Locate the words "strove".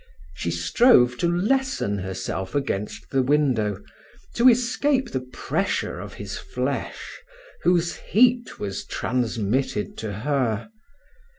0.49-1.15